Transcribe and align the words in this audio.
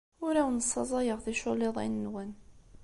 Ur 0.25 0.33
awen-ssaẓayeɣ 0.41 1.19
ticulliḍin-nwen. 1.21 2.31